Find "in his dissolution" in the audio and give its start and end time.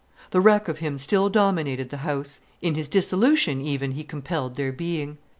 2.59-3.61